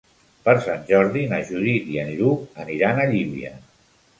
[0.45, 3.57] Per Sant Jordi na Judit i en Lluc aniran a Llívia.